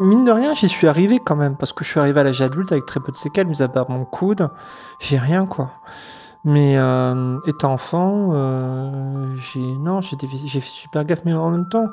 [0.00, 2.40] Mine de rien, j'y suis arrivé quand même, parce que je suis arrivé à l'âge
[2.40, 4.48] adulte avec très peu de séquelles, mis à part mon coude,
[5.00, 5.72] j'ai rien quoi.
[6.44, 11.88] Mais euh, étant enfant, euh, j'ai non, j'ai fait super gaffe, mais en même temps,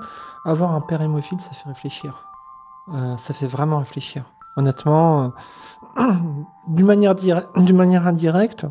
[0.46, 2.28] avoir un père hémophile, ça fait réfléchir.
[2.94, 4.24] Euh, ça fait vraiment réfléchir.
[4.56, 5.34] Honnêtement,
[5.98, 6.12] euh,
[6.68, 7.16] d'une manière,
[7.74, 8.68] manière indirecte,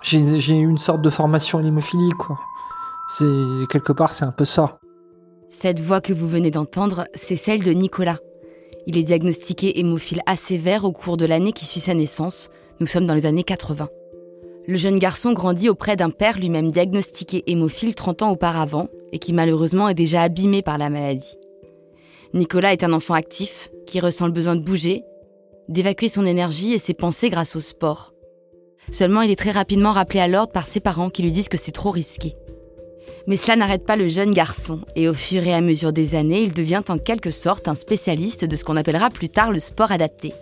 [0.00, 0.20] j'ai
[0.58, 2.38] eu une sorte de formation à l'hémophilie, quoi.
[3.08, 4.78] C'est quelque part, c'est un peu ça.
[5.54, 8.18] Cette voix que vous venez d'entendre, c'est celle de Nicolas.
[8.86, 12.48] Il est diagnostiqué hémophile assez sévère au cours de l'année qui suit sa naissance.
[12.80, 13.90] Nous sommes dans les années 80.
[14.66, 19.34] Le jeune garçon grandit auprès d'un père lui-même diagnostiqué hémophile 30 ans auparavant et qui
[19.34, 21.36] malheureusement est déjà abîmé par la maladie.
[22.32, 25.02] Nicolas est un enfant actif qui ressent le besoin de bouger,
[25.68, 28.14] d'évacuer son énergie et ses pensées grâce au sport.
[28.90, 31.58] Seulement, il est très rapidement rappelé à l'ordre par ses parents qui lui disent que
[31.58, 32.36] c'est trop risqué.
[33.26, 36.42] Mais cela n'arrête pas le jeune garçon, et au fur et à mesure des années,
[36.42, 39.92] il devient en quelque sorte un spécialiste de ce qu'on appellera plus tard le sport
[39.92, 40.32] adapté.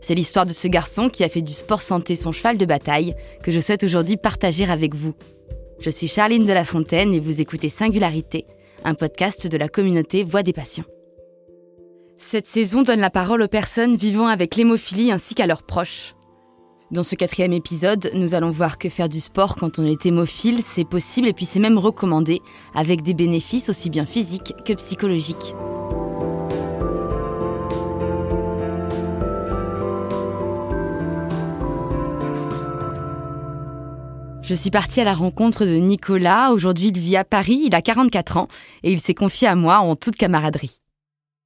[0.00, 3.14] C'est l'histoire de ce garçon qui a fait du sport santé son cheval de bataille
[3.42, 5.14] que je souhaite aujourd'hui partager avec vous.
[5.78, 8.46] Je suis Charline de la Fontaine et vous écoutez Singularité,
[8.84, 10.84] un podcast de la communauté Voix des patients.
[12.18, 16.14] Cette saison donne la parole aux personnes vivant avec l'hémophilie ainsi qu'à leurs proches.
[16.92, 20.60] Dans ce quatrième épisode, nous allons voir que faire du sport quand on est hémophile,
[20.62, 22.42] c'est possible et puis c'est même recommandé,
[22.74, 25.54] avec des bénéfices aussi bien physiques que psychologiques.
[34.42, 36.52] Je suis partie à la rencontre de Nicolas.
[36.52, 38.48] Aujourd'hui, il vit à Paris, il a 44 ans
[38.82, 40.82] et il s'est confié à moi en toute camaraderie.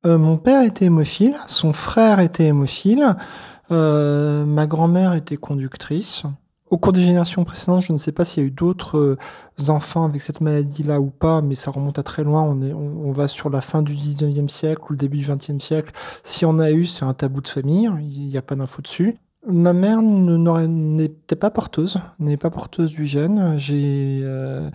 [0.06, 3.16] Euh, mon père était hémophile, son frère était hémophile.
[3.70, 6.24] Euh, ma grand-mère était conductrice.
[6.68, 9.16] Au cours des générations précédentes, je ne sais pas s'il y a eu d'autres euh,
[9.68, 12.42] enfants avec cette maladie-là ou pas, mais ça remonte à très loin.
[12.42, 15.60] On, est, on, va sur la fin du 19e siècle ou le début du 20e
[15.60, 15.92] siècle.
[16.24, 17.88] Si on a eu, c'est un tabou de famille.
[18.00, 19.16] Il n'y a pas d'info dessus.
[19.46, 23.56] Ma mère n'était pas porteuse, n'est pas porteuse du gène.
[23.56, 24.68] J'ai, euh,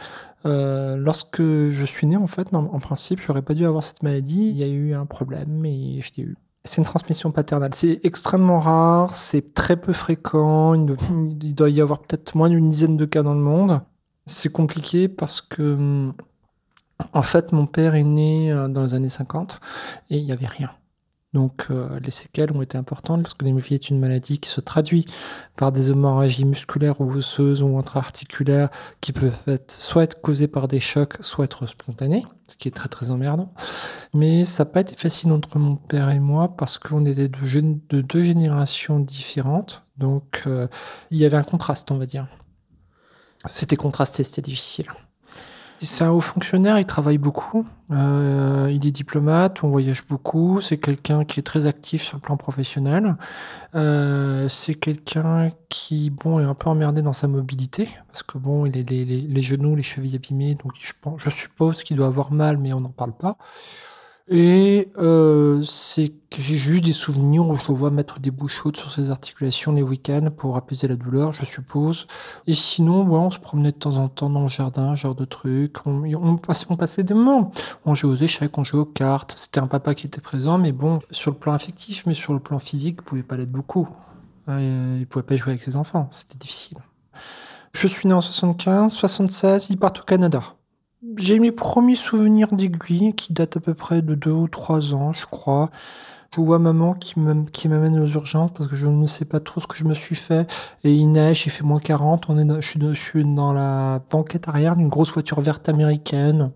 [0.46, 4.48] euh, lorsque je suis né, en fait, en principe, j'aurais pas dû avoir cette maladie.
[4.48, 6.38] Il y a eu un problème et je l'ai eu.
[6.64, 7.74] C'est une transmission paternelle.
[7.74, 10.76] C'est extrêmement rare, c'est très peu fréquent.
[10.76, 13.82] Il doit y avoir peut-être moins d'une dizaine de cas dans le monde.
[14.28, 16.12] C'est compliqué parce que,
[17.14, 19.60] en fait, mon père est né euh, dans les années 50
[20.12, 20.70] et il n'y avait rien.
[21.34, 24.60] Donc euh, les séquelles ont été importantes parce que l'hémophilie est une maladie qui se
[24.60, 25.06] traduit
[25.56, 28.70] par des hémorragies musculaires ou osseuses ou intra-articulaires
[29.00, 32.72] qui peuvent être soit être causées par des chocs, soit être spontanées, ce qui est
[32.72, 33.54] très très emmerdant.
[34.14, 37.78] Mais ça n'a pas été facile entre mon père et moi parce qu'on était de,
[37.90, 39.84] de, deux générations différentes.
[39.98, 40.68] Donc euh,
[41.12, 42.28] il y avait un contraste, on va dire.
[43.46, 44.88] C'était contrasté, c'était difficile.
[45.84, 47.66] C'est un haut fonctionnaire, il travaille beaucoup.
[47.92, 50.62] Euh, il est diplomate, on voyage beaucoup.
[50.62, 53.18] C'est quelqu'un qui est très actif sur le plan professionnel.
[53.76, 58.66] Euh, c'est quelqu'un qui, bon, est un peu emmerdé dans sa mobilité parce que bon,
[58.66, 62.08] il a les, les, les genoux, les chevilles abîmées, donc je, je suppose qu'il doit
[62.08, 63.38] avoir mal, mais on n'en parle pas.
[64.34, 68.62] Et euh, c'est que j'ai juste des souvenirs où je le vois mettre des bouches
[68.62, 72.08] chaudes sur ses articulations les week-ends pour apaiser la douleur, je suppose.
[72.48, 75.26] Et sinon, ouais, on se promenait de temps en temps dans le jardin, genre de
[75.26, 75.86] trucs.
[75.86, 77.52] On, on, passait, on passait des moments.
[77.86, 79.34] On jouait aux échecs, on jouait aux cartes.
[79.36, 82.40] C'était un papa qui était présent, mais bon, sur le plan affectif, mais sur le
[82.40, 83.90] plan physique, il pouvait pas l'être beaucoup.
[84.48, 86.78] Euh, il pouvait pas jouer avec ses enfants, c'était difficile.
[87.74, 90.42] Je suis né en 75, 76, il part au Canada.
[91.18, 95.14] J'ai mes premiers souvenirs d'aiguille qui datent à peu près de deux ou trois ans,
[95.14, 95.72] je crois.
[96.36, 99.66] Je vois maman qui m'amène aux urgences parce que je ne sais pas trop ce
[99.68, 100.50] que je me suis fait.
[100.84, 102.30] Et il neige, il fait moins 40.
[102.30, 106.52] On est je, suis, je suis dans la banquette arrière d'une grosse voiture verte américaine.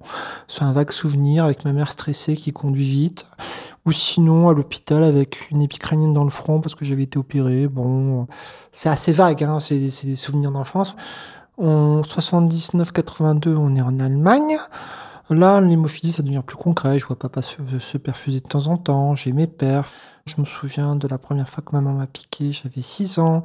[0.47, 3.25] C'est un vague souvenir avec ma mère stressée qui conduit vite.
[3.87, 7.67] Ou sinon à l'hôpital avec une épicranienne dans le front parce que j'avais été opéré.
[7.67, 8.27] Bon,
[8.71, 10.95] c'est assez vague, hein, c'est des souvenirs d'enfance.
[11.57, 14.57] En 79-82, on est en Allemagne.
[15.29, 16.99] Là, l'hémophilie, ça devient plus concret.
[16.99, 19.15] Je vois papa se, se perfuser de temps en temps.
[19.15, 19.95] J'ai mes perfs.
[20.27, 23.43] Je me souviens de la première fois que maman m'a piqué, j'avais 6 ans.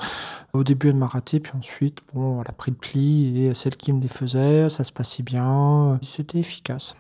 [0.55, 3.77] Au début, elle m'a raté, puis ensuite, bon, elle a pris le pli et celle
[3.77, 5.99] qui me les faisait, ça se passait bien.
[6.03, 6.97] C'était efficace.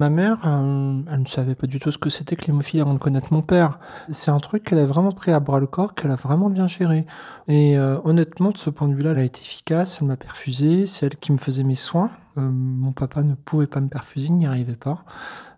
[0.00, 2.94] Ma mère, euh, elle ne savait pas du tout ce que c'était que l'hémophilie avant
[2.94, 3.78] de connaître mon père.
[4.08, 6.68] C'est un truc qu'elle a vraiment pris à bras le corps, qu'elle a vraiment bien
[6.68, 7.04] géré.
[7.48, 10.86] Et euh, honnêtement, de ce point de vue-là, elle a été efficace, elle m'a perfusé,
[10.86, 12.10] c'est elle qui me faisait mes soins.
[12.38, 15.04] Euh, mon papa ne pouvait pas me perfuser, il n'y arrivait pas.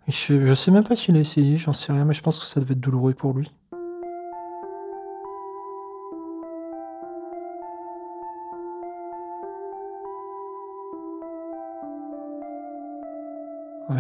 [0.09, 2.47] je, ne sais même pas s'il a essayé, j'en sais rien, mais je pense que
[2.47, 3.53] ça devait être douloureux pour lui.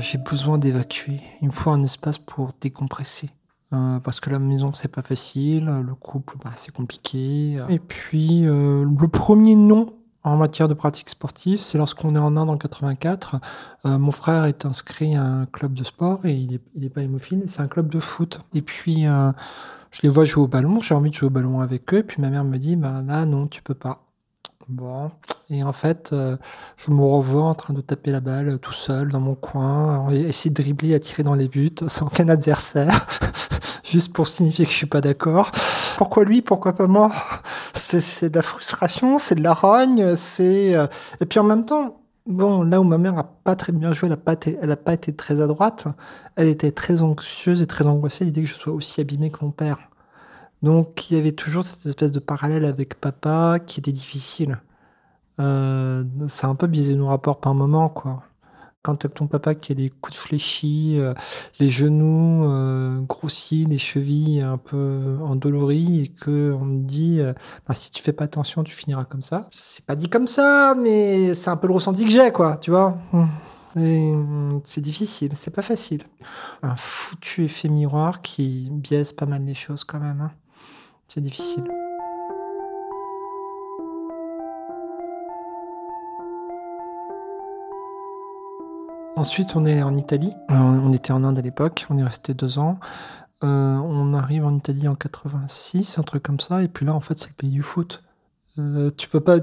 [0.00, 1.20] J'ai besoin d'évacuer.
[1.40, 3.30] Il me faut un espace pour décompresser.
[3.72, 5.66] Euh, parce que la maison, c'est pas facile.
[5.66, 7.58] Le couple, bah, c'est compliqué.
[7.68, 9.94] Et puis, euh, le premier nom
[10.24, 13.36] en matière de pratique sportive, c'est lorsqu'on est en Inde en 84.
[13.86, 17.44] Euh, mon frère est inscrit à un club de sport et il est, pas hémophile,
[17.46, 18.40] c'est un club de foot.
[18.54, 21.92] Et puis, je les vois jouer au ballon, j'ai envie de jouer au ballon avec
[21.94, 21.98] eux.
[21.98, 24.04] Et puis ma mère me dit, bah là, non, tu peux pas.
[24.68, 25.10] Bon.
[25.50, 26.36] Et en fait, euh,
[26.76, 30.50] je me revois en train de taper la balle tout seul dans mon coin, essayer
[30.50, 33.06] de dribbler, à tirer dans les buts sans aucun adversaire,
[33.84, 35.50] juste pour signifier que je suis pas d'accord.
[35.96, 37.10] Pourquoi lui, pourquoi pas moi?
[37.74, 40.86] C'est de la frustration, c'est de la rogne, c'est euh,
[41.20, 44.08] et puis en même temps, bon, là où ma mère a pas très bien joué,
[44.08, 44.12] elle
[44.70, 45.86] a pas été, très à droite,
[46.36, 49.50] elle était très anxieuse et très angoissée l'idée que je sois aussi abîmé que mon
[49.50, 49.78] père.
[50.62, 54.60] Donc il y avait toujours cette espèce de parallèle avec papa qui était difficile.
[55.40, 58.22] Euh, ça a un peu biaisé nos rapports par moment, quoi.
[58.82, 61.14] Quand tu as ton papa qui a les coups de fléchis, euh,
[61.60, 67.20] les genoux euh, grossis, les chevilles un peu endolories, et que on me dit
[67.66, 69.46] bah, si tu fais pas attention, tu finiras comme ça.
[69.52, 72.70] C'est pas dit comme ça, mais c'est un peu le ressenti que j'ai, quoi, tu
[72.72, 72.98] vois.
[74.64, 76.02] C'est difficile, c'est pas facile.
[76.62, 80.20] Un foutu effet miroir qui biaise pas mal les choses quand même.
[80.20, 80.32] Hein.
[81.08, 81.64] C'est difficile.
[89.16, 90.32] Ensuite, on est en Italie.
[90.50, 91.86] Euh, on était en Inde à l'époque.
[91.90, 92.80] On est resté deux ans.
[93.44, 96.62] Euh, on arrive en Italie en 86, un truc comme ça.
[96.62, 98.02] Et puis là, en fait, c'est le pays du foot.
[98.58, 99.38] Euh, tu peux pas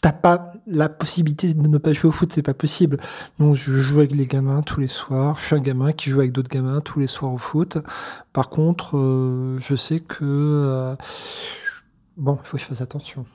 [0.00, 2.98] t'as pas la possibilité de ne pas jouer au foot, c'est pas possible.
[3.38, 5.38] Donc je joue avec les gamins tous les soirs.
[5.40, 7.78] Je suis un gamin qui joue avec d'autres gamins tous les soirs au foot.
[8.32, 10.96] Par contre, euh, je sais que euh,
[12.16, 13.26] bon, il faut que je fasse attention.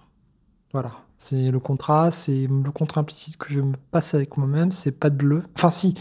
[0.72, 4.72] Voilà, c'est le contrat, c'est le contrat implicite que je me passe avec moi-même.
[4.72, 5.44] C'est pas de bleu.
[5.56, 5.96] Enfin si,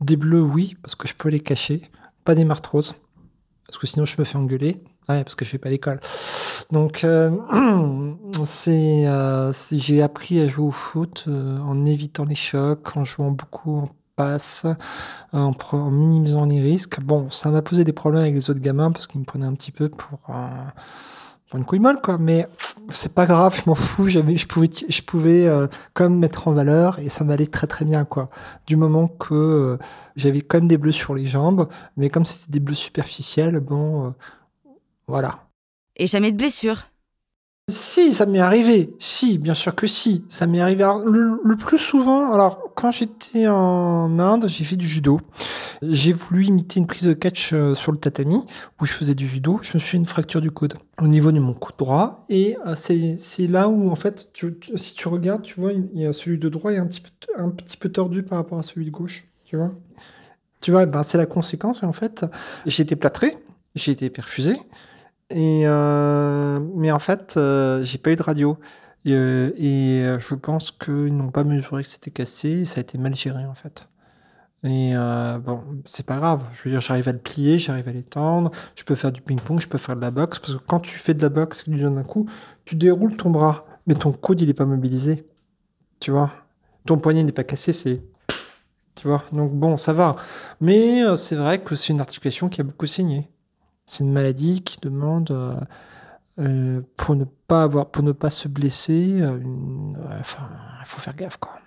[0.00, 1.82] des bleus oui, parce que je peux les cacher.
[2.24, 2.94] Pas des martroses,
[3.66, 4.82] parce que sinon je me fais engueuler.
[5.08, 6.00] Ouais, parce que je fais pas l'école.
[6.72, 7.30] Donc, euh,
[8.68, 13.78] euh, j'ai appris à jouer au foot euh, en évitant les chocs, en jouant beaucoup
[13.78, 14.66] en passe,
[15.32, 15.52] en,
[15.90, 17.00] minimisant les risques.
[17.00, 19.54] Bon, ça m'a posé des problèmes avec les autres gamins parce qu'ils me prenaient un
[19.54, 20.18] petit peu pour,
[21.54, 22.18] une couille molle, quoi.
[22.18, 22.46] Mais
[22.88, 24.08] c'est pas grave, je m'en fous.
[24.08, 28.04] Je pouvais, je pouvais quand même mettre en valeur et ça m'allait très très bien,
[28.04, 28.30] quoi.
[28.66, 29.78] Du moment que
[30.14, 34.14] j'avais quand même des bleus sur les jambes, mais comme c'était des bleus superficiels, bon,
[35.08, 35.49] voilà
[36.00, 36.86] et jamais de blessure.
[37.68, 38.92] Si, ça m'est arrivé.
[38.98, 40.24] Si, bien sûr que si.
[40.28, 40.84] Ça m'est arrivé.
[41.04, 45.20] le, plus souvent, alors, quand j'étais en Inde, j'ai fait du judo.
[45.82, 48.40] J'ai voulu imiter une prise de catch euh, sur le tatami,
[48.80, 49.60] où je faisais du judo.
[49.62, 52.24] Je me suis fait une fracture du coude au niveau de mon coude droit.
[52.28, 54.30] Et euh, c'est là où, en fait,
[54.74, 57.88] si tu regardes, tu vois, il y a celui de droit est un petit peu,
[57.88, 59.26] tordu par rapport à celui de gauche.
[59.44, 59.72] Tu vois
[60.60, 61.84] Tu vois, ben, c'est la conséquence.
[61.84, 62.24] En fait,
[62.66, 63.36] j'ai été plâtré,
[63.76, 64.56] j'ai été perfusé.
[65.30, 68.58] Et euh, mais en fait, euh, j'ai pas eu de radio.
[69.04, 72.64] Et, euh, et je pense qu'ils n'ont pas mesuré que c'était cassé.
[72.64, 73.88] ça a été mal géré en fait.
[74.62, 74.92] Et
[75.42, 76.44] bon, c'est pas grave.
[76.52, 78.50] Je veux dire, j'arrive à le plier, j'arrive à l'étendre.
[78.76, 80.38] Je peux faire du ping-pong, je peux faire de la boxe.
[80.38, 82.28] Parce que quand tu fais de la boxe, tu donnes un coup,
[82.66, 85.26] tu déroules ton bras, mais ton coude il est pas mobilisé.
[86.00, 86.30] Tu vois,
[86.86, 88.02] ton poignet n'est pas cassé, c'est
[88.96, 89.24] tu vois?
[89.32, 90.16] Donc bon, ça va.
[90.60, 93.30] Mais c'est vrai que c'est une articulation qui a beaucoup saigné.
[93.90, 95.56] C'est une maladie qui demande, euh,
[96.38, 99.36] euh, pour ne pas avoir, pour ne pas se blesser, euh,
[100.20, 101.58] enfin, il faut faire gaffe, quoi.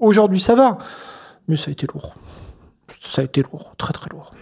[0.00, 0.78] Aujourd'hui, ça va,
[1.46, 2.16] mais ça a été lourd.
[3.00, 4.32] Ça a été lourd, très très lourd.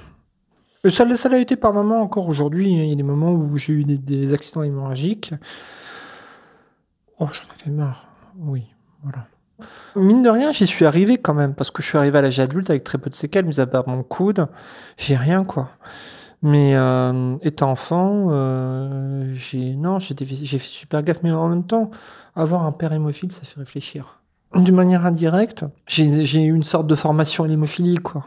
[0.88, 2.70] Ça, l'a été par moments encore aujourd'hui.
[2.70, 5.34] Il y a des moments où j'ai eu des accidents hémorragiques.
[7.20, 8.06] Oh, j'en avais marre.
[8.38, 8.64] Oui,
[9.02, 9.26] voilà.
[9.96, 12.38] Mine de rien, j'y suis arrivé quand même, parce que je suis arrivé à l'âge
[12.38, 14.46] adulte avec très peu de séquelles, mis à part mon coude,
[14.96, 15.70] j'ai rien, quoi.
[16.42, 21.90] Mais euh, étant enfant, euh, j'ai non, j'ai fait super gaffe, mais en même temps,
[22.36, 24.20] avoir un père hémophile, ça fait réfléchir.
[24.54, 28.24] D'une manière indirecte, j'ai eu une sorte de formation à l'hémophilie, quoi.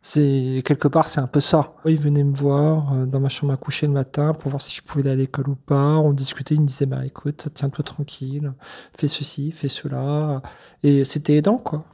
[0.00, 1.74] C'est quelque part, c'est un peu ça.
[1.84, 4.74] Il venait me voir euh, dans ma chambre à coucher le matin pour voir si
[4.74, 5.96] je pouvais aller à l'école ou pas.
[5.96, 8.52] On discutait, il me disait bah écoute, tiens-toi tranquille,
[8.96, 10.42] fais ceci, fais cela,
[10.82, 11.84] et c'était aidant quoi.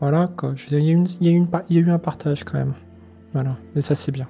[0.00, 0.54] Voilà quoi.
[0.70, 2.74] il y a il y a eu un partage quand même.
[3.32, 4.28] Voilà, et ça c'est bien.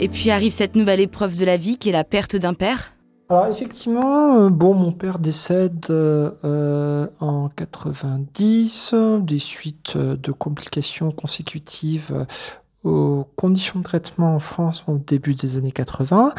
[0.00, 2.94] Et puis arrive cette nouvelle épreuve de la vie qui est la perte d'un père.
[3.30, 11.12] Alors effectivement, euh, bon, mon père décède euh, euh, en 90 des suites de complications
[11.12, 12.26] consécutives
[12.82, 16.32] aux conditions de traitement en France au début des années 80.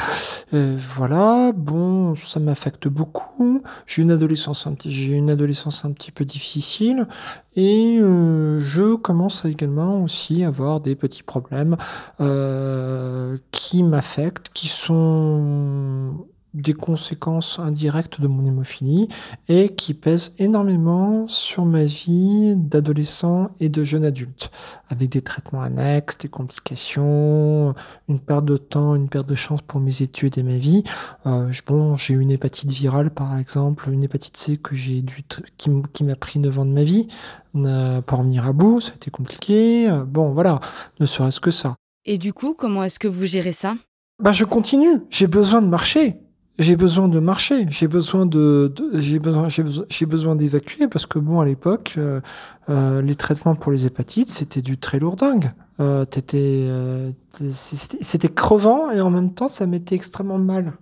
[0.54, 3.62] Euh, voilà, bon, ça m'affecte beaucoup.
[3.86, 7.08] J'ai une adolescence un petit, j'ai une adolescence un petit peu difficile
[7.56, 11.78] et euh, je commence également aussi à avoir des petits problèmes
[12.20, 19.08] euh, qui m'affectent, qui sont des conséquences indirectes de mon hémophilie
[19.48, 24.52] et qui pèsent énormément sur ma vie d'adolescent et de jeune adulte,
[24.90, 27.74] avec des traitements annexes, des complications,
[28.10, 30.84] une perte de temps, une perte de chance pour mes études et ma vie.
[31.26, 35.24] Euh, bon, j'ai eu une hépatite virale par exemple, une hépatite C que j'ai dû
[35.58, 37.08] qui, m'a pris 9 ans de ma vie
[37.56, 39.90] euh, pour en venir à bout, ça a été compliqué.
[40.08, 40.60] Bon, voilà,
[41.00, 41.76] ne serait-ce que ça.
[42.06, 43.76] Et du coup, comment est-ce que vous gérez ça?
[44.22, 45.02] Bah, je continue.
[45.10, 46.20] J'ai besoin de marcher
[46.62, 51.40] j'ai besoin de marcher, j'ai besoin de, j'ai besoin, j'ai besoin, d'évacuer parce que bon,
[51.40, 52.22] à l'époque, euh,
[52.70, 55.52] euh, les traitements pour les hépatites, c'était du très lourd dingue.
[55.80, 57.12] Euh, euh
[57.52, 60.74] c'était crevant et en même temps, ça m'était extrêmement mal.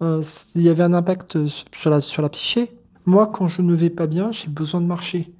[0.00, 2.72] il y avait un impact sur la, sur la psyché.
[3.04, 5.32] Moi, quand je ne vais pas bien, j'ai besoin de marcher.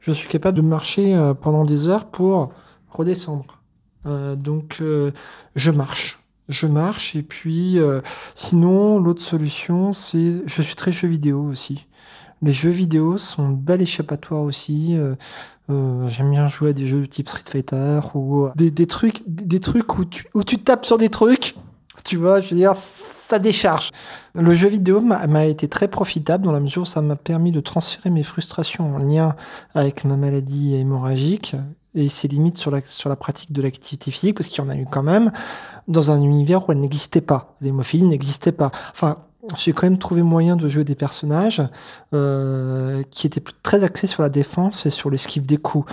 [0.00, 2.52] Je suis capable de marcher pendant des heures pour
[2.88, 3.60] redescendre.
[4.36, 4.82] donc,
[5.56, 8.00] je marche je marche et puis euh,
[8.34, 11.86] sinon l'autre solution c'est je suis très jeu vidéo aussi.
[12.42, 14.96] Les jeux vidéo sont une belle échappatoire aussi.
[14.96, 15.14] Euh,
[15.70, 19.58] euh, j'aime bien jouer à des jeux type Street Fighter ou des, des trucs des
[19.58, 21.56] trucs où tu où tu tapes sur des trucs.
[22.04, 23.90] Tu vois, je veux dire, ça décharge.
[24.34, 27.60] Le jeu vidéo m'a été très profitable dans la mesure où ça m'a permis de
[27.60, 29.34] transférer mes frustrations en lien
[29.74, 31.56] avec ma maladie hémorragique
[31.96, 34.70] et ses limites sur la, sur la pratique de l'activité physique, parce qu'il y en
[34.70, 35.32] a eu quand même,
[35.88, 37.56] dans un univers où elle n'existait pas.
[37.60, 38.70] L'hémophilie n'existait pas.
[38.92, 39.18] Enfin,
[39.56, 41.62] j'ai quand même trouvé moyen de jouer des personnages
[42.12, 45.90] euh, qui étaient très axés sur la défense et sur l'esquive des coups.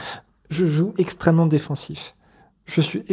[0.50, 2.16] Je joue extrêmement défensif.
[2.66, 3.04] Je suis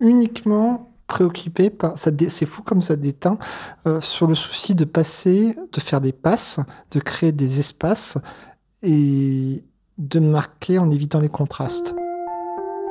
[0.00, 3.36] uniquement préoccupé par ça c'est fou comme ça déteint
[3.84, 6.60] euh, sur le souci de passer de faire des passes
[6.92, 8.16] de créer des espaces
[8.84, 9.64] et
[9.98, 11.96] de marquer en évitant les contrastes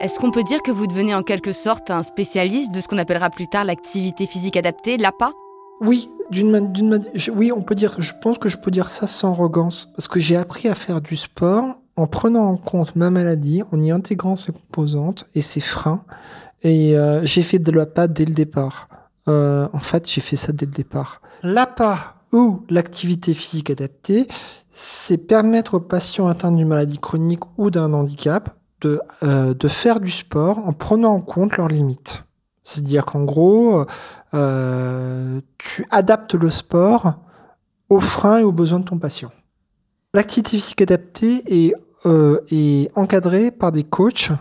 [0.02, 2.98] est-ce qu'on peut dire que vous devenez en quelque sorte un spécialiste de ce qu'on
[2.98, 5.32] appellera plus tard l'activité physique adaptée, l'APA?
[5.82, 7.02] Oui, d'une d'une
[7.34, 7.96] oui, on peut dire.
[8.00, 11.02] Je pense que je peux dire ça sans arrogance, parce que j'ai appris à faire
[11.02, 15.60] du sport en prenant en compte ma maladie, en y intégrant ses composantes et ses
[15.60, 16.04] freins.
[16.64, 18.88] Et euh, j'ai fait de l'APA dès le départ.
[19.28, 21.22] Euh, en fait, j'ai fait ça dès le départ.
[21.44, 24.28] L'APA ou l'activité physique adaptée,
[24.72, 30.00] c'est permettre aux patients atteints d'une maladie chronique ou d'un handicap de, euh, de faire
[30.00, 32.24] du sport en prenant en compte leurs limites.
[32.64, 33.86] C'est-à-dire qu'en gros,
[34.34, 37.16] euh, tu adaptes le sport
[37.90, 39.32] aux freins et aux besoins de ton patient.
[40.14, 41.74] L'activité physique adaptée est,
[42.06, 42.40] euh,
[42.96, 44.32] encadrée par des coachs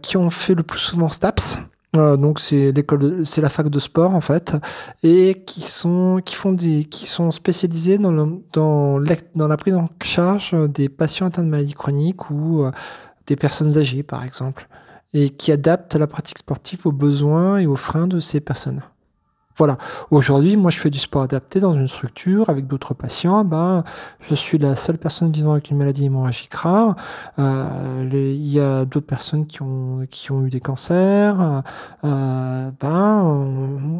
[0.00, 1.58] qui ont fait le plus souvent STAPS.
[1.92, 4.56] Donc c'est l'école, c'est la fac de sport en fait,
[5.02, 8.12] et qui sont qui font des qui sont spécialisés dans
[8.54, 12.64] dans, la, prise en charge des patients atteints de maladies chroniques ou
[13.30, 14.68] des personnes âgées, par exemple,
[15.14, 18.82] et qui adaptent la pratique sportive aux besoins et aux freins de ces personnes.
[19.60, 19.76] Voilà.
[20.10, 23.44] Aujourd'hui, moi, je fais du sport adapté dans une structure avec d'autres patients.
[23.44, 23.84] Ben,
[24.26, 26.96] je suis la seule personne vivant avec une maladie hémorragique rare.
[27.38, 31.62] Euh, il y a d'autres personnes qui ont qui ont eu des cancers.
[32.04, 33.22] Euh, ben,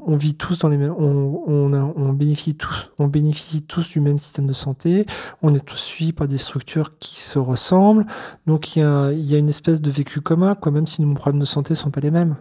[0.07, 0.95] on, vit tous dans les mêmes.
[0.99, 2.91] On, on, on, bénéficie tous.
[2.99, 5.05] On bénéficie tous du même système de santé.
[5.43, 8.07] On est tous suivis par des structures qui se ressemblent.
[8.47, 11.13] Donc, il y a, y a une espèce de vécu commun, quoi, même si nos
[11.13, 12.37] problèmes de santé sont pas les mêmes.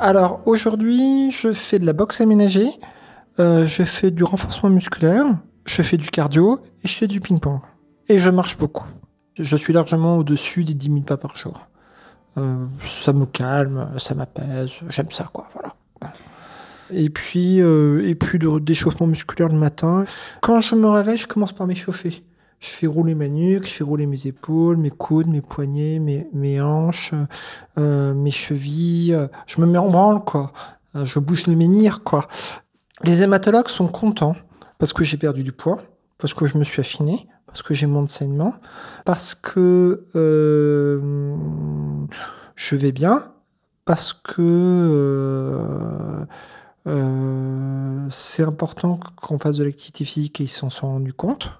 [0.00, 2.70] Alors aujourd'hui, je fais de la boxe aménagée,
[3.38, 5.26] euh, je fais du renforcement musculaire,
[5.66, 7.60] je fais du cardio et je fais du ping-pong.
[8.08, 8.86] Et je marche beaucoup.
[9.38, 11.66] Je suis largement au-dessus des 10 000 pas par jour.
[12.38, 15.74] Euh, ça me calme, ça m'apaise, j'aime ça quoi, voilà.
[16.90, 20.06] Et puis, euh, et puis d'échauffement musculaire le matin.
[20.40, 22.24] Quand je me réveille, je commence par m'échauffer.
[22.60, 26.28] Je fais rouler ma nuque, je fais rouler mes épaules, mes coudes, mes poignets, mes,
[26.34, 27.14] mes hanches,
[27.78, 29.16] euh, mes chevilles.
[29.46, 30.52] Je me mets en branle, quoi.
[30.94, 32.28] Euh, je bouge le menhir, quoi.
[33.02, 34.36] Les hématologues sont contents
[34.76, 35.78] parce que j'ai perdu du poids,
[36.18, 38.52] parce que je me suis affiné, parce que j'ai mon saignement,
[39.06, 41.34] parce que euh,
[42.56, 43.32] je vais bien,
[43.86, 46.26] parce que
[48.10, 51.52] c'est important qu'on fasse de l'activité physique et ils s'en sont rendus compte.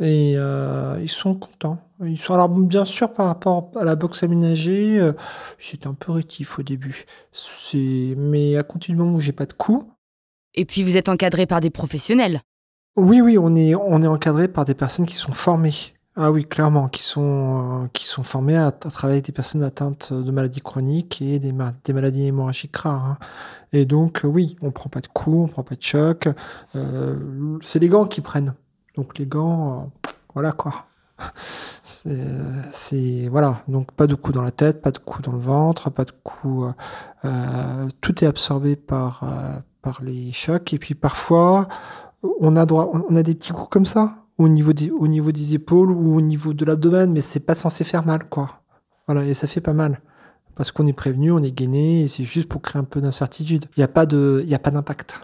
[0.00, 1.78] Et euh, ils sont contents.
[2.02, 5.12] Ils sont alors bien sûr par rapport à la boxe aménagée, euh,
[5.58, 7.04] j'étais un peu rétif au début.
[7.32, 9.84] C'est mais à continuer où j'ai pas de coups.
[10.54, 12.40] Et puis vous êtes encadré par des professionnels.
[12.96, 15.94] Oui, oui, on est, on est encadré par des personnes qui sont formées.
[16.16, 20.12] Ah oui, clairement, qui sont, euh, qui sont formées à, travailler avec des personnes atteintes
[20.12, 21.54] de maladies chroniques et des,
[21.84, 23.04] des maladies hémorragiques rares.
[23.04, 23.18] Hein.
[23.72, 26.28] Et donc, oui, on prend pas de coups, on prend pas de choc.
[26.74, 28.54] Euh, c'est les gants qui prennent.
[29.00, 30.86] Donc les gants, euh, voilà quoi.
[32.72, 35.90] C'est voilà, donc pas de coups dans la tête, pas de coups dans le ventre,
[35.90, 36.72] pas de coups.
[38.00, 39.24] tout est absorbé par
[39.82, 41.68] par les chocs et puis parfois
[42.22, 44.90] on a des petits coups comme ça au niveau des,
[45.32, 48.62] des épaules ou au niveau de l'abdomen, mais c'est pas censé faire mal, quoi.
[49.06, 50.00] Voilà, et ça fait pas mal.
[50.54, 53.66] Parce qu'on est prévenu, on est gainé, et c'est juste pour créer un peu d'incertitude.
[53.76, 55.20] Il n'y il y a pas d'impact.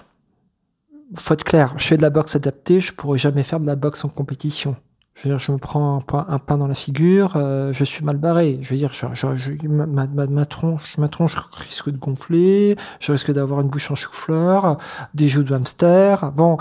[1.14, 1.74] Faut être clair.
[1.76, 4.76] Je fais de la boxe adaptée, je pourrais jamais faire de la boxe en compétition.
[5.16, 8.18] Je veux dire, je me prends un, pain dans la figure, euh, je suis mal
[8.18, 8.58] barré.
[8.60, 13.12] Je veux dire, je, je, ma, ma, ma, tronche, ma tronche risque de gonfler, je
[13.12, 14.76] risque d'avoir une bouche en chou-fleur,
[15.14, 16.32] des joues de hamster.
[16.32, 16.58] Bon,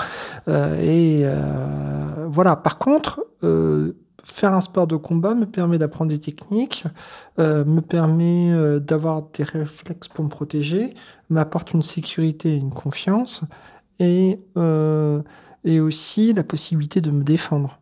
[0.48, 2.56] euh, et euh, voilà.
[2.56, 3.26] Par contre,
[4.24, 6.86] faire un sport de combat me permet d'apprendre des techniques,
[7.38, 10.96] me permet d'avoir des réflexes pour me protéger,
[11.30, 13.44] m'apporte une sécurité, une confiance,
[14.00, 14.40] et
[15.66, 17.80] et aussi la possibilité de me défendre.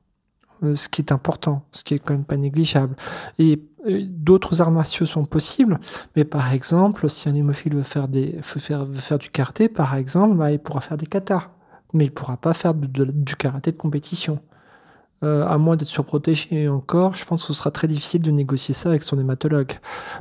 [0.64, 2.96] Euh, ce qui est important, ce qui est quand même pas négligeable.
[3.38, 5.80] Et euh, d'autres arts martiaux sont possibles,
[6.16, 9.68] mais par exemple, si un hémophile veut faire des, veut faire, veut faire du karaté,
[9.68, 11.50] par exemple, bah, il pourra faire des katas,
[11.92, 14.40] mais il pourra pas faire du karaté de compétition.
[15.24, 16.68] Euh, à moins d'être surprotégé.
[16.68, 19.72] Encore, je pense que ce sera très difficile de négocier ça avec son hématologue.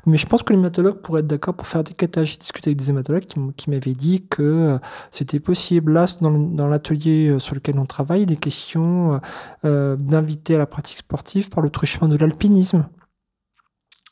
[0.06, 2.32] Mais je pense que l'hématologue pourrait être d'accord pour faire des catages.
[2.32, 3.24] J'ai discuté avec des hématologues
[3.56, 4.78] qui, m'avaient dit que euh,
[5.10, 5.92] c'était possible.
[5.92, 9.20] Là, dans, l'atelier euh, sur lequel on travaille, des questions
[9.64, 12.84] d'inviter à la pratique sportive par le truchement de l'alpinisme.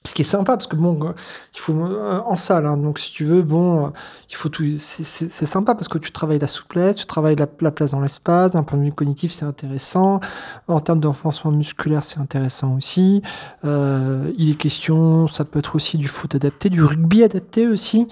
[0.09, 1.13] Ce qui est sympa parce que bon, euh,
[1.55, 3.91] il faut euh, en salle, hein, donc si tu veux, bon, euh,
[4.31, 4.65] il faut tout.
[4.77, 8.53] C'est sympa parce que tu travailles la souplesse, tu travailles la, place dans l'espace.
[8.53, 10.21] D'un point de vue cognitif, c'est intéressant.
[10.69, 13.21] En termes d'enfoncement musculaire, c'est intéressant aussi.
[13.67, 18.09] Euh, il est question, ça peut être aussi du foot adapté, du rugby adapté aussi,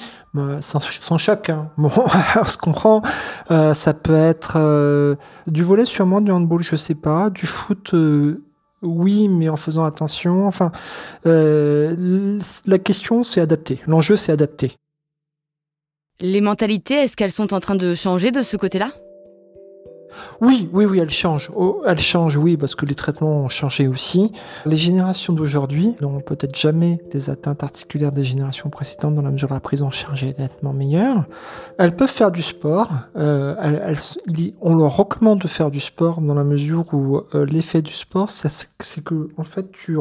[0.61, 1.48] sans, sans choc.
[1.48, 1.70] Hein.
[1.79, 1.90] Bon,
[2.37, 3.01] on se comprend.
[3.51, 7.94] Euh, ça peut être du volet sûrement, du handball, je sais pas, du foot
[8.83, 10.47] oui, mais en faisant attention.
[10.47, 10.73] Enfin,
[11.27, 13.81] euh, la question, c'est adapter.
[13.87, 14.73] L'enjeu, c'est adapter.
[16.21, 18.91] Les mentalités, est-ce qu'elles sont en train de changer de ce côté-là?
[20.40, 21.51] Oui, oui, oui, elle change.
[21.55, 24.33] Oh, elle change, oui, parce que les traitements ont changé aussi.
[24.66, 29.51] Les générations d'aujourd'hui n'ont peut-être jamais des atteintes articulaires des générations précédentes dans la mesure
[29.51, 31.25] où la prise en charge est nettement meilleure.
[31.79, 32.90] Elles peuvent faire du sport.
[33.16, 33.55] Euh,
[34.61, 38.31] on leur recommande de faire du sport dans la mesure où euh, l'effet du sport,
[38.31, 39.97] c'est que en fait, tu,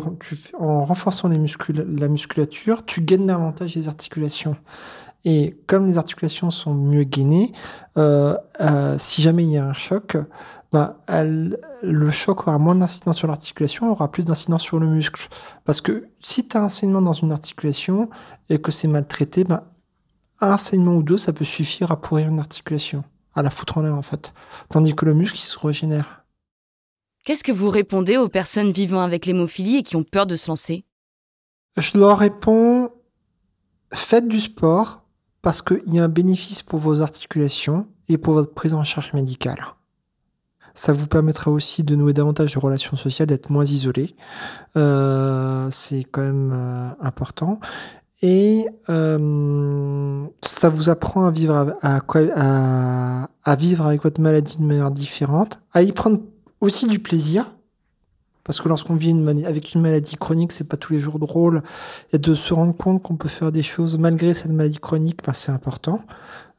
[0.59, 1.37] en renforçant les
[1.97, 4.55] la musculature, tu gagnes davantage les articulations.
[5.29, 7.51] Et comme les articulations sont mieux gainées,
[7.97, 10.15] euh, euh, si jamais il y a un choc,
[10.71, 15.27] bah, le choc aura moins d'incidence sur l'articulation, aura plus d'incidence sur le muscle.
[15.65, 18.09] Parce que si tu as un saignement dans une articulation
[18.49, 19.65] et que c'est mal traité, bah,
[20.39, 23.03] un saignement ou deux, ça peut suffire à pourrir une articulation,
[23.35, 24.31] à la foutre en l'air en fait.
[24.69, 26.23] Tandis que le muscle, il se régénère.
[27.25, 30.47] Qu'est-ce que vous répondez aux personnes vivant avec l'hémophilie et qui ont peur de se
[30.49, 30.85] lancer?
[31.75, 32.91] Je leur réponds,
[33.91, 35.03] faites du sport,
[35.47, 39.13] parce qu'il y a un bénéfice pour vos articulations et pour votre prise en charge
[39.13, 39.59] médicale.
[40.73, 44.17] Ça vous permettra aussi de nouer davantage de relations sociales, d'être moins isolé.
[44.75, 47.61] Euh, c'est quand même euh, important.
[48.21, 54.91] Et euh, ça vous apprend à vivre à, à, vivre avec votre maladie de manière
[54.91, 56.19] différente, à y prendre
[56.59, 57.53] aussi du plaisir,
[58.47, 59.13] parce que lorsqu'on vit
[59.45, 61.61] avec une maladie chronique, c'est pas tous les jours drôle.
[62.13, 65.33] Et de se rendre compte qu'on peut faire des choses malgré cette maladie chronique, bah,
[65.33, 66.01] c'est important.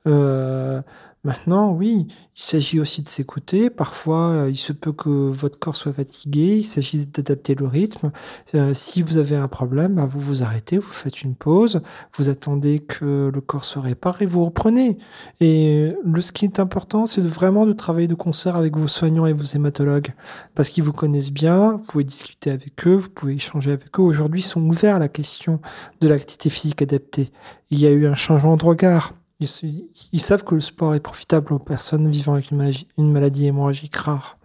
[0.07, 0.83] Euh,
[1.29, 3.69] Maintenant, oui, il s'agit aussi de s'écouter.
[3.69, 6.57] Parfois, euh, il se peut que votre corps soit fatigué.
[6.57, 8.13] Il s'agit d'adapter le rythme.
[8.55, 11.83] Euh, si vous avez un problème, bah, vous vous arrêtez, vous faites une pause,
[12.17, 14.97] vous attendez que le corps se répare et vous reprenez.
[15.41, 19.35] Et ce qui est important, c'est vraiment de travailler de concert avec vos soignants et
[19.35, 20.15] vos hématologues.
[20.55, 24.03] Parce qu'ils vous connaissent bien, vous pouvez discuter avec eux, vous pouvez échanger avec eux.
[24.03, 25.61] Aujourd'hui, ils sont ouverts à la question
[26.01, 27.33] de l'activité physique adaptée.
[27.71, 29.13] Il y a eu un changement de regard.
[29.41, 34.37] Ils, savent que le sport est profitable aux personnes vivant avec une maladie, hémorragique rare.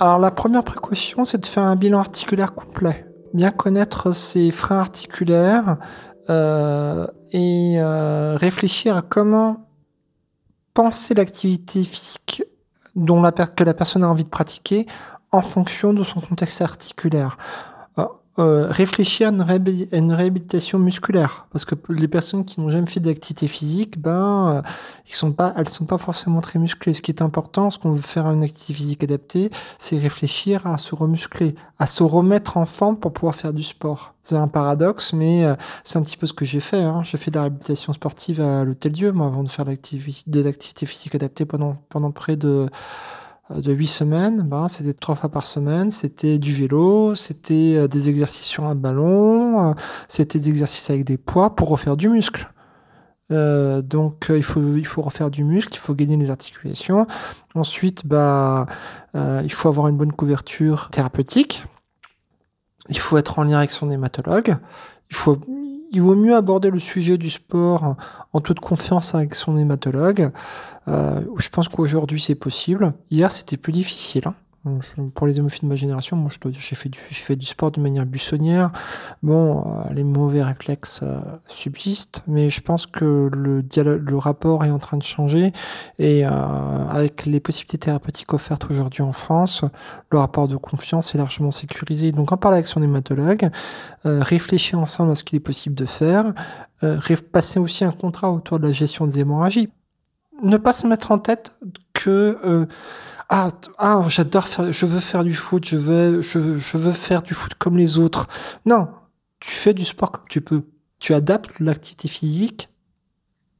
[0.00, 3.06] Alors la première précaution, c'est de faire un bilan articulaire complet.
[3.32, 5.76] Bien connaître ses freins articulaires
[6.30, 9.68] euh, et euh, réfléchir à comment
[10.74, 12.42] penser l'activité physique
[12.96, 13.22] dont
[13.54, 14.86] que la personne a envie de pratiquer
[15.30, 17.38] en fonction de son contexte articulaire.
[18.38, 21.46] Euh, réfléchir à une, réhabilitation musculaire.
[21.50, 24.68] Parce que les personnes qui n'ont jamais fait d'activité physique ben euh,
[25.08, 26.94] ils sont pas elles sont pas forcément très musclées.
[26.94, 30.78] Ce qui est important ce qu'on veut faire une activité physique adaptée c'est réfléchir à
[30.78, 34.14] se remuscler à se remettre en forme pour pouvoir faire du sport.
[34.22, 37.02] C'est un paradoxe mais euh, c'est un petit peu ce que j'ai fait hein.
[37.02, 40.86] j'ai fait de la réhabilitation sportive à l'hôtel Dieu moi avant de faire de l'activité
[40.86, 42.68] physique adaptée pendant pendant près de
[43.50, 48.08] de huit semaines, ben, c'était trois fois par semaine, c'était du vélo, c'était euh, des
[48.08, 49.74] exercices sur un ballon, euh,
[50.08, 52.50] c'était des exercices avec des poids pour refaire du muscle.
[53.30, 57.06] Euh, donc il faut il faut refaire du muscle, il faut gagner les articulations.
[57.54, 58.66] Ensuite, bah
[59.14, 61.64] euh, il faut avoir une bonne couverture thérapeutique.
[62.88, 64.56] Il faut être en lien avec son hématologue.
[65.10, 65.38] Il faut
[65.90, 67.96] il vaut mieux aborder le sujet du sport
[68.32, 70.30] en toute confiance avec son hématologue.
[70.88, 72.92] Euh, je pense qu'aujourd'hui c'est possible.
[73.10, 74.22] Hier c'était plus difficile.
[74.26, 74.34] Hein.
[75.14, 78.06] Pour les hémophiles de ma génération, moi j'ai fait du fait du sport de manière
[78.06, 78.70] buissonnière.
[79.22, 84.78] Bon, euh, les mauvais réflexes euh, subsistent, mais je pense que le rapport est en
[84.78, 85.52] train de changer
[85.98, 89.64] et euh, avec les possibilités thérapeutiques offertes aujourd'hui en France,
[90.10, 92.12] le rapport de confiance est largement sécurisé.
[92.12, 93.50] Donc en parler avec son hématologue,
[94.04, 96.32] réfléchir ensemble à ce qu'il est possible de faire,
[97.32, 99.68] passer aussi un contrat autour de la gestion des hémorragies.
[100.42, 101.56] Ne pas se mettre en tête
[101.92, 102.66] que
[103.28, 107.22] ah, ah j'adore faire, je veux faire du foot, je veux, je, je veux faire
[107.22, 108.26] du foot comme les autres.
[108.64, 108.88] Non,
[109.40, 110.64] tu fais du sport comme tu peux.
[110.98, 112.68] Tu adaptes l'activité physique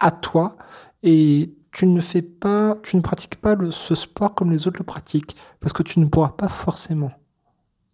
[0.00, 0.57] à toi
[1.02, 4.85] et tu ne fais pas, tu ne pratiques pas ce sport comme les autres le
[4.85, 7.12] pratiquent parce que tu ne pourras pas forcément.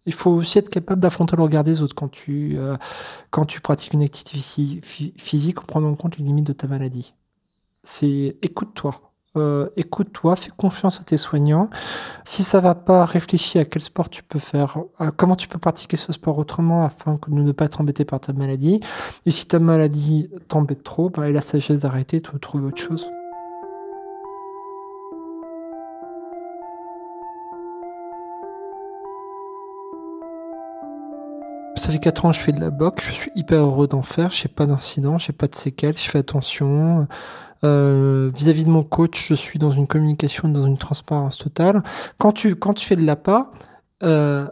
[0.05, 2.77] Il faut aussi être capable d'affronter le regard des autres quand tu, euh,
[3.31, 4.39] quand tu pratiques une activité
[5.17, 7.13] physique en prenant en compte les limites de ta maladie.
[7.83, 9.14] C'est écoute-toi.
[9.37, 11.69] Euh, écoute-toi, fais confiance à tes soignants.
[12.23, 15.59] Si ça va pas, réfléchis à quel sport tu peux faire, à comment tu peux
[15.59, 18.79] pratiquer ce sport autrement afin de ne pas être embêté par ta maladie.
[19.25, 23.09] Et si ta maladie t'embête trop, bah, la sagesse d'arrêter, de trouver autre chose.
[31.85, 34.01] Ça fait 4 ans que je fais de la boxe, je suis hyper heureux d'en
[34.01, 37.07] faire, j'ai pas d'incident, j'ai pas de séquelles, je fais attention.
[37.63, 41.83] Euh, vis-à-vis de mon coach, je suis dans une communication, dans une transparence totale.
[42.17, 43.51] Quand tu, quand tu fais de l'appât,
[44.01, 44.47] euh,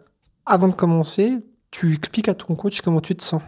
[0.45, 1.39] avant de commencer,
[1.71, 3.41] tu expliques à ton coach comment tu te sens.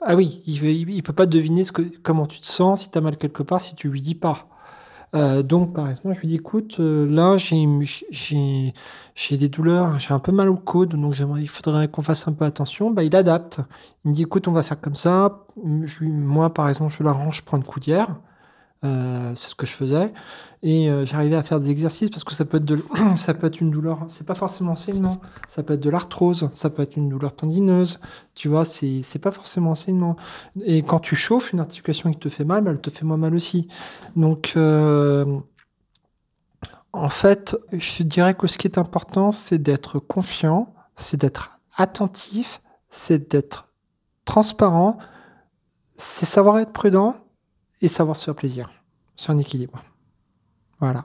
[0.00, 2.96] Ah oui, il, il, peut pas deviner ce que, comment tu te sens, si tu
[2.96, 4.46] as mal quelque part, si tu lui dis pas.
[5.14, 10.18] Euh, donc, par exemple, je lui dis, écoute, euh, là, j'ai, des douleurs, j'ai un
[10.18, 12.90] peu mal au coude, donc il faudrait qu'on fasse un peu attention.
[12.90, 13.60] Bah, il adapte.
[14.04, 15.44] Il me dit, écoute, on va faire comme ça.
[15.84, 18.16] Je, moi, par exemple, je l'arrange, je prends une coudière.
[18.84, 20.12] Euh, c'est ce que je faisais.
[20.64, 22.84] Et euh, j'arrivais à faire des exercices parce que ça peut être de,
[23.16, 24.04] ça peut être une douleur.
[24.08, 25.20] C'est pas forcément saignement.
[25.48, 26.50] Ça peut être de l'arthrose.
[26.54, 28.00] Ça peut être une douleur tendineuse.
[28.34, 30.16] Tu vois, c'est c'est pas forcément saignement.
[30.64, 33.34] Et quand tu chauffes une articulation qui te fait mal, elle te fait moins mal
[33.34, 33.68] aussi.
[34.16, 35.38] Donc euh,
[36.92, 42.60] en fait, je dirais que ce qui est important, c'est d'être confiant, c'est d'être attentif,
[42.90, 43.72] c'est d'être
[44.24, 44.98] transparent,
[45.96, 47.16] c'est savoir être prudent
[47.82, 48.70] et savoir se faire plaisir.
[49.16, 49.82] C'est un équilibre.
[50.80, 51.04] Voilà.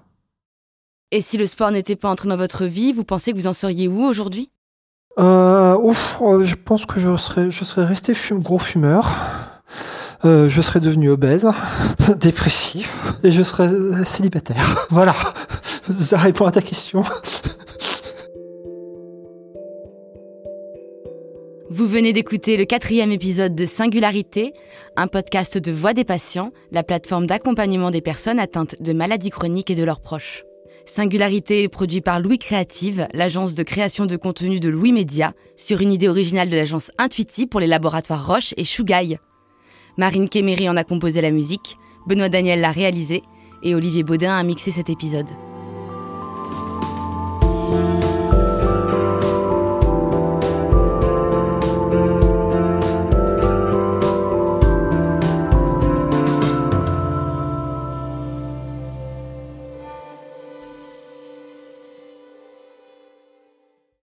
[1.12, 3.54] Et si le sport n'était pas entré dans votre vie, vous pensez que vous en
[3.54, 4.52] seriez où aujourd'hui?
[5.20, 9.16] Euh, ouf, euh, je pense que je serais, je serais resté gros fumeur.
[10.26, 11.48] Euh, je serais devenu obèse,
[12.18, 13.70] dépressif, et je serais
[14.04, 14.88] célibataire.
[14.90, 15.16] voilà,
[15.90, 17.04] ça répond à ta question.
[21.70, 24.54] Vous venez d'écouter le quatrième épisode de Singularité,
[24.96, 29.70] un podcast de Voix des patients, la plateforme d'accompagnement des personnes atteintes de maladies chroniques
[29.70, 30.46] et de leurs proches.
[30.86, 35.82] Singularité est produit par Louis Créative, l'agence de création de contenu de Louis Média, sur
[35.82, 39.20] une idée originale de l'agence Intuiti pour les laboratoires Roche et Chougaille.
[39.98, 41.76] Marine Kéméry en a composé la musique,
[42.08, 43.24] Benoît Daniel l'a réalisé
[43.62, 45.28] et Olivier Baudin a mixé cet épisode.